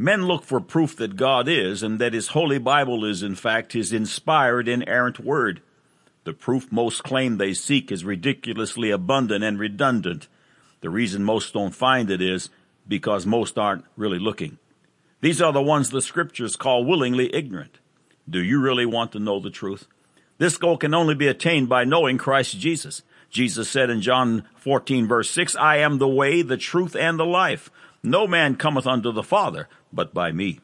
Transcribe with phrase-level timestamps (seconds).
[0.00, 3.72] Men look for proof that God is and that His Holy Bible is in fact
[3.72, 5.60] His inspired, inerrant Word.
[6.22, 10.28] The proof most claim they seek is ridiculously abundant and redundant.
[10.82, 12.48] The reason most don't find it is
[12.86, 14.58] because most aren't really looking.
[15.20, 17.78] These are the ones the scriptures call willingly ignorant.
[18.30, 19.88] Do you really want to know the truth?
[20.38, 23.02] This goal can only be attained by knowing Christ Jesus.
[23.30, 27.26] Jesus said in John 14 verse 6, I am the way, the truth, and the
[27.26, 27.70] life.
[28.02, 30.60] No man cometh unto the Father but by me.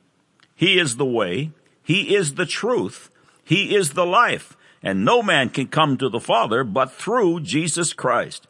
[0.55, 1.53] He is the way.
[1.82, 3.11] He is the truth.
[3.45, 4.57] He is the life.
[4.82, 8.46] And no man can come to the Father but through Jesus Christ.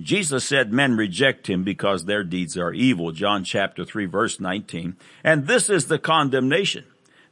[0.00, 3.12] Jesus said men reject him because their deeds are evil.
[3.12, 4.96] John chapter 3 verse 19.
[5.22, 6.84] And this is the condemnation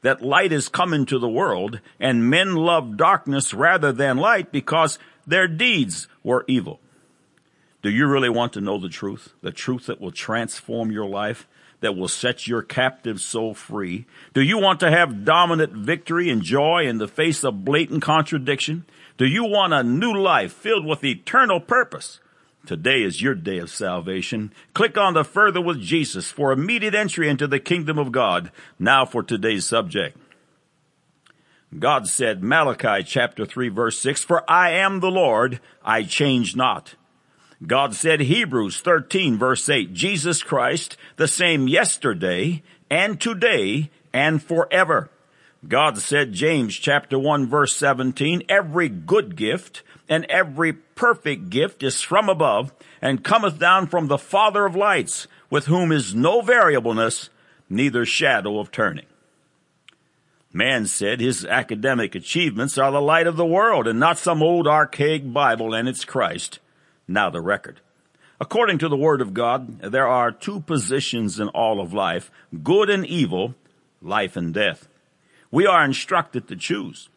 [0.02, 4.98] that light is come into the world and men love darkness rather than light because
[5.26, 6.80] their deeds were evil.
[7.82, 9.34] Do you really want to know the truth?
[9.42, 11.48] The truth that will transform your life?
[11.80, 14.06] That will set your captive soul free?
[14.34, 18.86] Do you want to have dominant victory and joy in the face of blatant contradiction?
[19.18, 22.20] Do you want a new life filled with eternal purpose?
[22.66, 24.52] Today is your day of salvation.
[24.74, 28.52] Click on the further with Jesus for immediate entry into the kingdom of God.
[28.78, 30.16] Now for today's subject.
[31.76, 36.94] God said, Malachi chapter 3 verse 6, For I am the Lord, I change not.
[37.66, 45.10] God said, Hebrews 13 verse 8, Jesus Christ, the same yesterday and today and forever.
[45.66, 52.02] God said, James chapter 1 verse 17, every good gift and every perfect gift is
[52.02, 57.30] from above and cometh down from the Father of lights, with whom is no variableness,
[57.70, 59.06] neither shadow of turning.
[60.52, 64.66] Man said his academic achievements are the light of the world and not some old
[64.66, 66.58] archaic Bible and its Christ.
[67.12, 67.80] Now the record.
[68.40, 72.30] According to the Word of God, there are two positions in all of life,
[72.62, 73.54] good and evil,
[74.00, 74.88] life and death.
[75.50, 77.10] We are instructed to choose.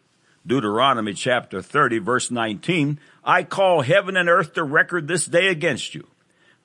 [0.46, 5.96] Deuteronomy chapter 30 verse 19, I call heaven and earth to record this day against
[5.96, 6.06] you,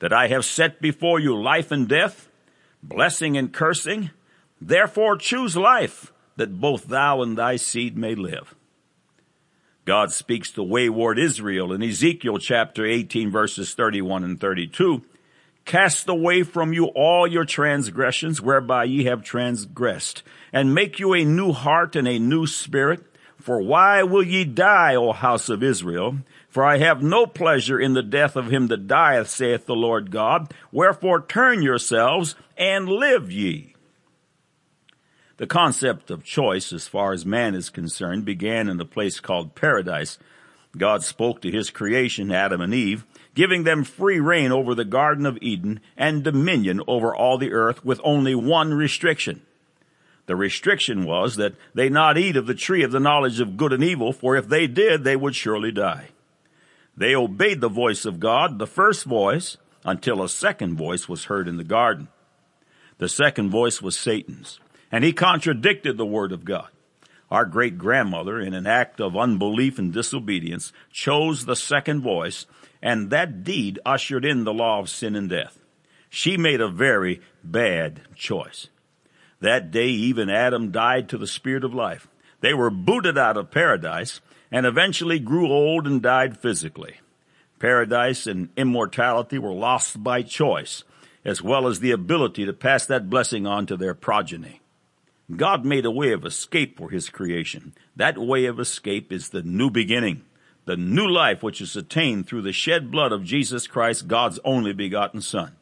[0.00, 2.28] that I have set before you life and death,
[2.82, 4.10] blessing and cursing.
[4.60, 8.56] Therefore choose life, that both thou and thy seed may live.
[9.90, 15.02] God speaks to wayward Israel in Ezekiel chapter 18 verses 31 and 32.
[15.64, 21.24] Cast away from you all your transgressions whereby ye have transgressed, and make you a
[21.24, 23.02] new heart and a new spirit.
[23.40, 26.18] For why will ye die, O house of Israel?
[26.48, 30.12] For I have no pleasure in the death of him that dieth, saith the Lord
[30.12, 30.54] God.
[30.70, 33.74] Wherefore turn yourselves and live ye.
[35.40, 39.54] The concept of choice, as far as man is concerned, began in a place called
[39.54, 40.18] paradise.
[40.76, 45.24] God spoke to his creation, Adam and Eve, giving them free reign over the Garden
[45.24, 49.40] of Eden and dominion over all the earth with only one restriction.
[50.26, 53.72] The restriction was that they not eat of the tree of the knowledge of good
[53.72, 56.08] and evil, for if they did, they would surely die.
[56.94, 61.48] They obeyed the voice of God, the first voice, until a second voice was heard
[61.48, 62.08] in the garden.
[62.98, 66.68] The second voice was Satan's, and he contradicted the word of God.
[67.30, 72.46] Our great grandmother, in an act of unbelief and disobedience, chose the second voice,
[72.82, 75.58] and that deed ushered in the law of sin and death.
[76.08, 78.66] She made a very bad choice.
[79.40, 82.08] That day, even Adam died to the spirit of life.
[82.40, 84.20] They were booted out of paradise
[84.50, 86.96] and eventually grew old and died physically.
[87.60, 90.82] Paradise and immortality were lost by choice,
[91.24, 94.59] as well as the ability to pass that blessing on to their progeny.
[95.36, 97.74] God made a way of escape for his creation.
[97.94, 100.24] That way of escape is the new beginning,
[100.64, 104.72] the new life which is attained through the shed blood of Jesus Christ, God's only
[104.72, 105.56] begotten Son.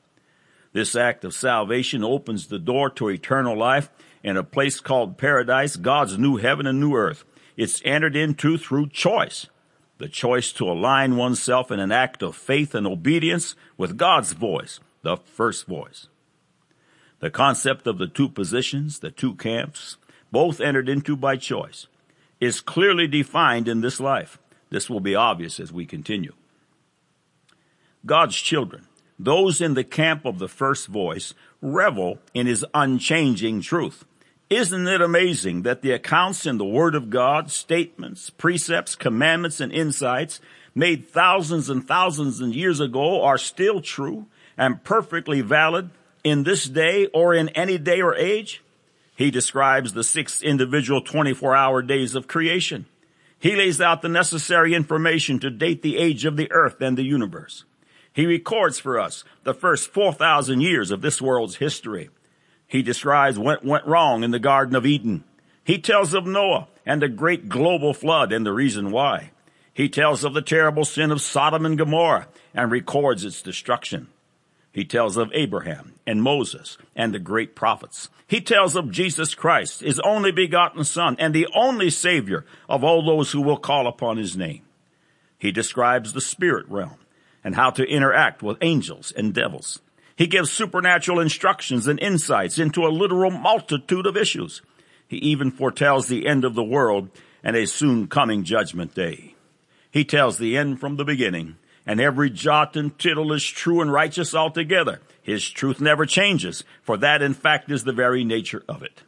[0.73, 3.91] This act of salvation opens the door to eternal life
[4.23, 7.25] in a place called paradise, God's new heaven and new earth.
[7.57, 9.47] It's entered into through choice.
[9.99, 14.79] The choice to align oneself in an act of faith and obedience with God's voice,
[15.03, 16.09] the first voice.
[17.21, 19.97] The concept of the two positions, the two camps,
[20.31, 21.87] both entered into by choice,
[22.41, 24.39] is clearly defined in this life.
[24.71, 26.33] This will be obvious as we continue.
[28.07, 28.87] God's children,
[29.19, 34.05] those in the camp of the first voice, revel in his unchanging truth.
[34.49, 39.73] Isn't it amazing that the accounts in the Word of God, statements, precepts, commandments, and
[39.73, 40.41] insights
[40.75, 44.27] made thousands and thousands of years ago are still true
[44.57, 45.91] and perfectly valid
[46.25, 48.63] in this day or in any day or age?
[49.17, 52.87] He describes the six individual 24 hour days of creation.
[53.41, 57.05] He lays out the necessary information to date the age of the earth and the
[57.05, 57.65] universe.
[58.13, 62.11] He records for us the first 4,000 years of this world's history.
[62.67, 65.25] He describes what went wrong in the Garden of Eden.
[65.65, 69.31] He tells of Noah and the great global flood and the reason why.
[69.73, 74.09] He tells of the terrible sin of Sodom and Gomorrah and records its destruction.
[74.73, 78.09] He tells of Abraham and Moses and the great prophets.
[78.27, 83.05] He tells of Jesus Christ, his only begotten son and the only savior of all
[83.05, 84.63] those who will call upon his name.
[85.39, 86.97] He describes the spirit realm
[87.43, 89.81] and how to interact with angels and devils.
[90.17, 94.63] He gives supernatural instructions and insights into a literal multitude of issues.
[95.07, 97.09] He even foretells the end of the world
[97.43, 99.37] and a soon coming judgment day.
[99.91, 101.57] He tells the end from the beginning
[101.89, 105.01] and every jot and tittle is true and righteous altogether.
[105.23, 109.03] His truth never changes, for that in fact is the very nature of it.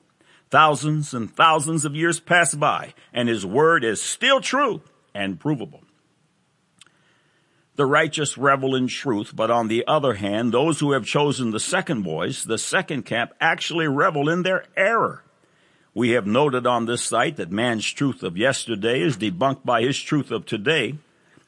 [0.49, 4.81] Thousands and thousands of years pass by, and his word is still true
[5.15, 5.82] and provable.
[7.77, 11.61] The righteous revel in truth, but on the other hand, those who have chosen the
[11.61, 15.23] second voice, the second camp, actually revel in their error.
[15.93, 20.00] We have noted on this site that man's truth of yesterday is debunked by his
[20.00, 20.94] truth of today,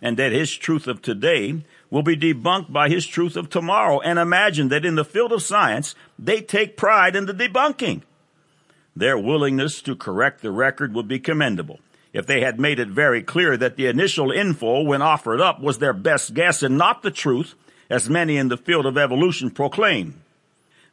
[0.03, 4.01] and that his truth of today will be debunked by his truth of tomorrow.
[4.01, 8.03] And imagine that in the field of science, they take pride in the debunking.
[8.97, 11.79] Their willingness to correct the record would be commendable
[12.13, 15.79] if they had made it very clear that the initial info when offered up was
[15.79, 17.55] their best guess and not the truth,
[17.89, 20.21] as many in the field of evolution proclaim.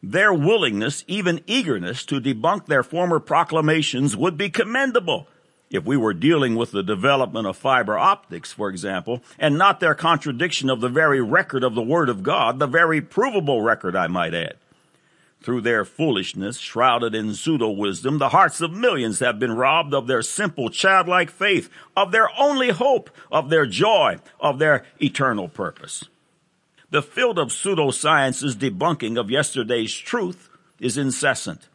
[0.01, 5.27] Their willingness, even eagerness to debunk their former proclamations would be commendable
[5.69, 9.95] if we were dealing with the development of fiber optics, for example, and not their
[9.95, 14.07] contradiction of the very record of the Word of God, the very provable record, I
[14.07, 14.55] might add.
[15.41, 20.07] Through their foolishness, shrouded in pseudo wisdom, the hearts of millions have been robbed of
[20.07, 26.03] their simple childlike faith, of their only hope, of their joy, of their eternal purpose.
[26.89, 30.49] The field of pseudoscience's debunking of yesterday's truth
[30.79, 31.69] is incessant.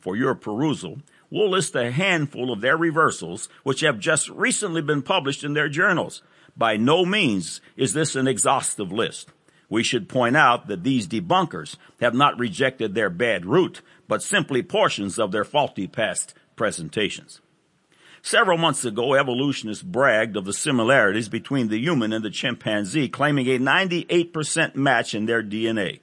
[0.00, 0.98] For your perusal,
[1.36, 5.68] we'll list a handful of their reversals, which have just recently been published in their
[5.68, 6.22] journals.
[6.56, 9.28] By no means is this an exhaustive list.
[9.68, 14.62] We should point out that these debunkers have not rejected their bad root, but simply
[14.62, 17.40] portions of their faulty past presentations.
[18.22, 23.46] Several months ago, evolutionists bragged of the similarities between the human and the chimpanzee, claiming
[23.48, 26.00] a 98% match in their DNA.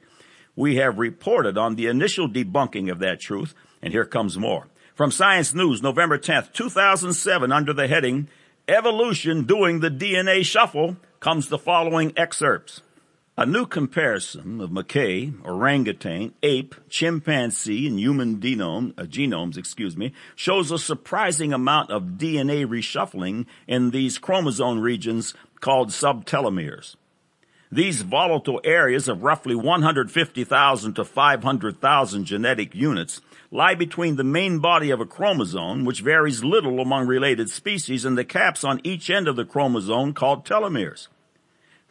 [0.55, 4.67] We have reported on the initial debunking of that truth, and here comes more.
[4.95, 8.27] From Science News, November 10th, 2007, under the heading,
[8.67, 12.81] Evolution Doing the DNA Shuffle, comes the following excerpts.
[13.35, 20.13] A new comparison of macaque, orangutan, ape, chimpanzee, and human genome, uh, genomes, excuse me,
[20.35, 26.97] shows a surprising amount of DNA reshuffling in these chromosome regions called subtelomeres.
[27.73, 34.91] These volatile areas of roughly 150,000 to 500,000 genetic units lie between the main body
[34.91, 39.27] of a chromosome, which varies little among related species, and the caps on each end
[39.27, 41.07] of the chromosome called telomeres.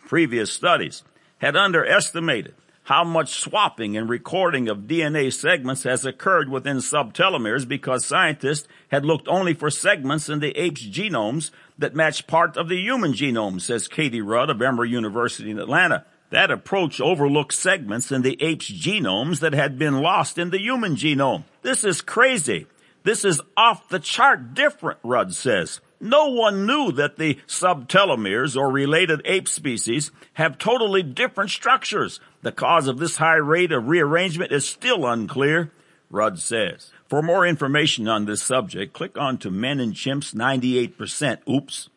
[0.07, 1.03] Previous studies
[1.39, 8.05] had underestimated how much swapping and recording of DNA segments has occurred within subtelomeres because
[8.05, 12.81] scientists had looked only for segments in the ape's genomes that matched part of the
[12.81, 16.05] human genome, says Katie Rudd of Emory University in Atlanta.
[16.31, 20.97] That approach overlooked segments in the ape's genomes that had been lost in the human
[20.97, 21.45] genome.
[21.63, 22.67] This is crazy.
[23.05, 25.81] This is off the chart different, Rudd says.
[26.01, 32.19] No one knew that the subtelomeres or related ape species have totally different structures.
[32.43, 35.71] The cause of this high rate of rearrangement is still unclear,
[36.11, 36.91] Rudd says.
[37.07, 41.39] For more information on this subject, click on to Men and Chimps 98%.
[41.49, 41.89] Oops.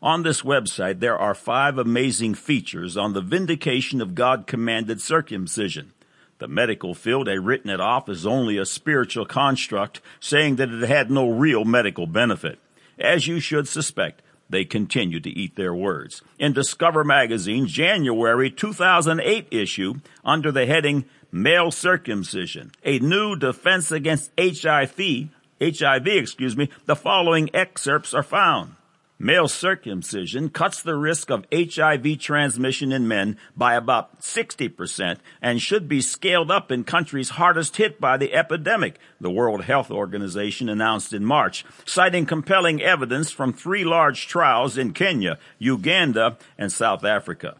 [0.00, 5.92] On this website, there are five amazing features on the vindication of God commanded circumcision.
[6.38, 10.88] The medical field had written it off as only a spiritual construct, saying that it
[10.88, 12.60] had no real medical benefit.
[12.96, 16.22] As you should suspect, they continue to eat their words.
[16.38, 24.30] In Discover Magazine, January 2008 issue, under the heading Male Circumcision, a new defense against
[24.38, 25.28] HIV,
[25.60, 28.74] HIV, excuse me, the following excerpts are found.
[29.20, 35.88] Male circumcision cuts the risk of HIV transmission in men by about 60% and should
[35.88, 41.12] be scaled up in countries hardest hit by the epidemic, the World Health Organization announced
[41.12, 47.56] in March, citing compelling evidence from three large trials in Kenya, Uganda, and South Africa.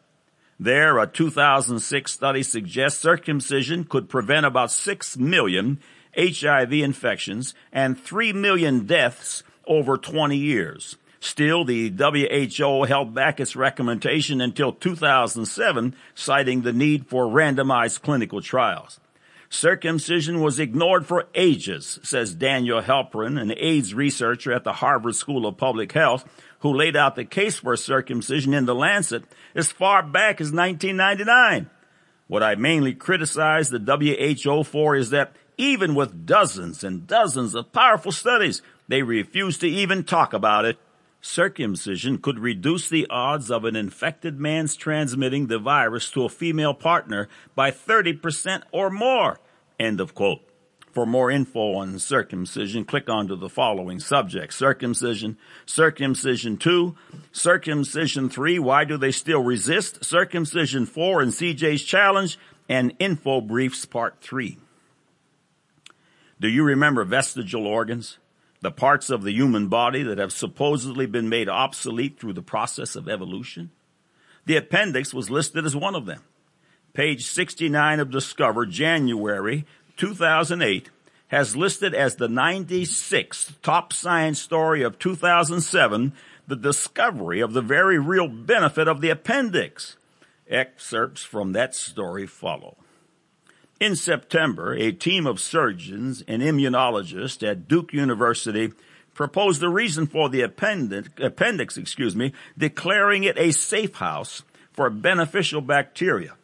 [0.61, 5.81] There, a 2006 study suggests circumcision could prevent about 6 million
[6.17, 10.97] HIV infections and 3 million deaths over 20 years.
[11.21, 18.41] Still, the WHO held back its recommendation until 2007, citing the need for randomized clinical
[18.41, 19.01] trials.
[19.51, 25.47] Circumcision was ignored for ages, says Daniel Halperin, an AIDS researcher at the Harvard School
[25.47, 26.25] of Public Health,
[26.61, 31.71] who laid out the case for circumcision in the Lancet as far back as 1999.
[32.27, 37.73] What I mainly criticize the WHO for is that even with dozens and dozens of
[37.73, 40.79] powerful studies, they refuse to even talk about it.
[41.21, 46.75] Circumcision could reduce the odds of an infected man's transmitting the virus to a female
[46.75, 49.41] partner by 30% or more.
[49.79, 50.43] End of quote.
[50.93, 54.57] For more info on circumcision, click onto the following subjects.
[54.57, 56.97] Circumcision, circumcision 2,
[57.31, 60.05] circumcision 3, why do they still resist?
[60.05, 64.59] Circumcision 4 and CJ's challenge, and info briefs part 3.
[66.41, 68.19] Do you remember vestigial organs?
[68.61, 72.97] The parts of the human body that have supposedly been made obsolete through the process
[72.97, 73.71] of evolution?
[74.47, 76.23] The appendix was listed as one of them.
[76.95, 80.91] Page 69 of Discover, January 2008,
[81.29, 86.13] has listed as the 96th top science story of 2007
[86.47, 89.97] the discovery of the very real benefit of the appendix.
[90.49, 92.79] Excerpts from that story follow.
[93.81, 98.73] In September, a team of surgeons and immunologists at Duke University
[99.15, 104.43] proposed a reason for the appendix, appendix, excuse me, declaring it a safe house
[104.73, 106.35] for beneficial bacteria.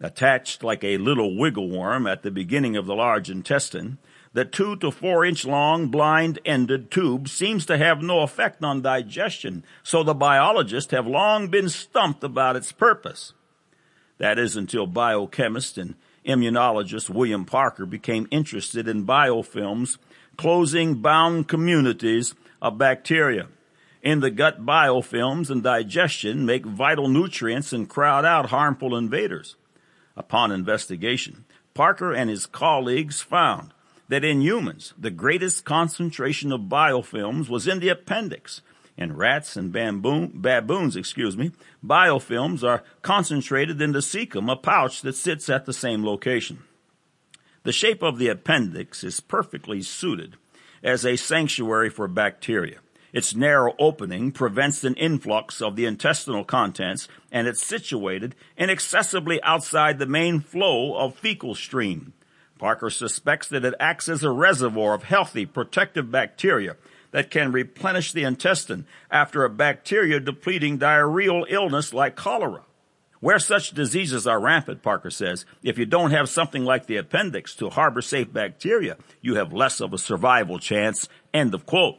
[0.00, 3.96] Attached like a little wiggle worm at the beginning of the large intestine,
[4.34, 8.82] the two to four inch long blind ended tube seems to have no effect on
[8.82, 13.32] digestion, so the biologists have long been stumped about its purpose.
[14.18, 19.98] That is until biochemists and immunologist William Parker became interested in biofilms
[20.36, 23.46] closing bound communities of bacteria.
[24.02, 29.56] In the gut, biofilms and digestion make vital nutrients and crowd out harmful invaders.
[30.16, 33.72] Upon investigation, Parker and his colleagues found
[34.08, 38.62] that in humans, the greatest concentration of biofilms was in the appendix,
[39.00, 41.50] in rats and bamboon, baboons, excuse me,
[41.84, 46.62] biofilms are concentrated in the cecum, a pouch that sits at the same location.
[47.62, 50.36] The shape of the appendix is perfectly suited
[50.82, 52.78] as a sanctuary for bacteria.
[53.12, 59.98] Its narrow opening prevents an influx of the intestinal contents and it's situated inaccessibly outside
[59.98, 62.12] the main flow of fecal stream.
[62.58, 66.76] Parker suspects that it acts as a reservoir of healthy protective bacteria
[67.12, 72.62] that can replenish the intestine after a bacteria depleting diarrheal illness like cholera.
[73.20, 77.54] Where such diseases are rampant, Parker says, if you don't have something like the appendix
[77.56, 81.06] to harbor safe bacteria, you have less of a survival chance.
[81.34, 81.98] End of quote.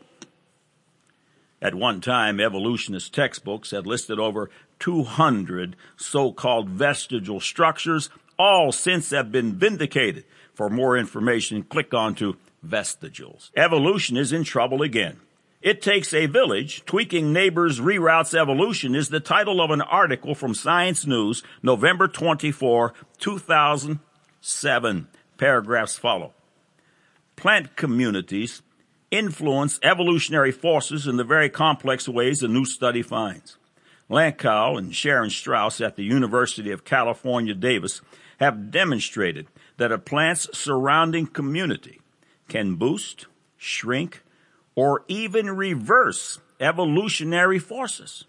[1.61, 4.49] At one time, evolutionist textbooks had listed over
[4.79, 8.09] 200 so-called vestigial structures.
[8.39, 10.25] All since have been vindicated.
[10.55, 13.51] For more information, click on to vestigals.
[13.55, 15.19] Evolution is in trouble again.
[15.61, 16.83] It takes a village.
[16.85, 22.93] Tweaking neighbors reroutes evolution is the title of an article from Science News, November 24,
[23.19, 25.07] 2007.
[25.37, 26.33] Paragraphs follow.
[27.35, 28.63] Plant communities
[29.11, 33.57] influence evolutionary forces in the very complex ways a new study finds.
[34.09, 38.01] Lankau and Sharon Strauss at the University of California, Davis
[38.39, 42.00] have demonstrated that a plant's surrounding community
[42.51, 44.23] can boost, shrink,
[44.75, 48.25] or even reverse evolutionary forces.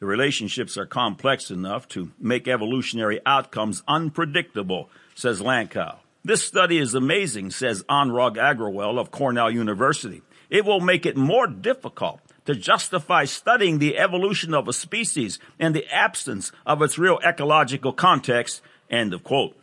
[0.00, 5.98] The relationships are complex enough to make evolutionary outcomes unpredictable, says Lankau.
[6.24, 10.22] This study is amazing, says Anurag Agrawal of Cornell University.
[10.50, 15.74] It will make it more difficult to justify studying the evolution of a species in
[15.74, 18.62] the absence of its real ecological context.
[18.90, 19.56] End of quote.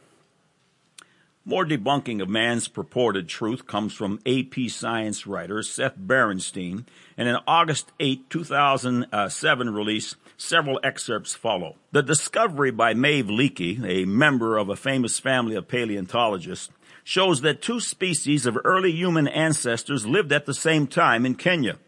[1.43, 6.85] More debunking of man's purported truth comes from AP Science writer Seth Borenstein,
[7.17, 11.77] and in August 8, 2007 release, several excerpts follow.
[11.93, 16.69] The discovery by Maeve Leakey, a member of a famous family of paleontologists,
[17.03, 21.79] shows that two species of early human ancestors lived at the same time in Kenya.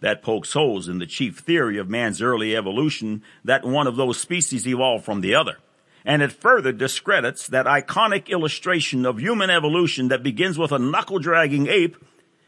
[0.00, 4.18] That pokes holes in the chief theory of man's early evolution that one of those
[4.18, 5.58] species evolved from the other
[6.06, 11.18] and it further discredits that iconic illustration of human evolution that begins with a knuckle
[11.18, 11.96] dragging ape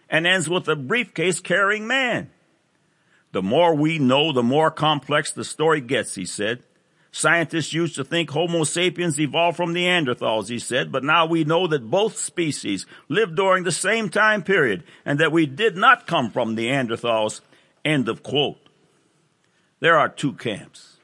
[0.09, 2.31] and ends with a briefcase carrying man.
[3.33, 6.63] The more we know, the more complex the story gets, he said.
[7.11, 11.67] Scientists used to think Homo sapiens evolved from Neanderthals, he said, but now we know
[11.67, 16.31] that both species lived during the same time period and that we did not come
[16.31, 17.41] from Neanderthals.
[17.85, 18.61] End of quote.
[19.81, 20.99] There are two camps.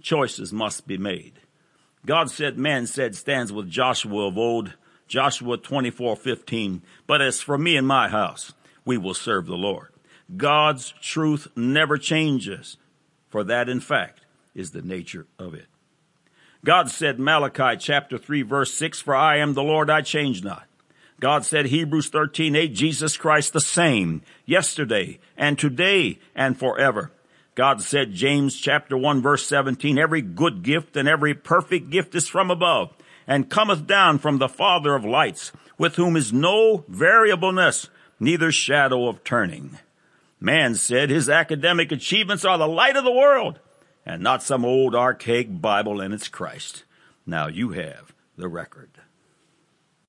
[0.00, 1.40] Choices must be made.
[2.06, 4.74] God said, man said stands with Joshua of old,
[5.08, 6.80] Joshua 24:15.
[7.06, 9.88] But as for me and my house, we will serve the Lord.
[10.36, 12.76] God's truth never changes,
[13.28, 14.22] for that in fact
[14.54, 15.66] is the nature of it.
[16.64, 20.66] God said Malachi chapter 3 verse 6, for I am the Lord, I change not.
[21.18, 27.10] God said Hebrews 13, 8, Jesus Christ the same, yesterday and today and forever.
[27.56, 32.28] God said James chapter 1 verse 17, every good gift and every perfect gift is
[32.28, 32.94] from above
[33.26, 37.88] and cometh down from the Father of lights, with whom is no variableness,
[38.20, 39.78] neither shadow of turning.
[40.38, 43.58] Man said his academic achievements are the light of the world
[44.04, 46.84] and not some old archaic Bible and its Christ.
[47.24, 48.90] Now you have the record.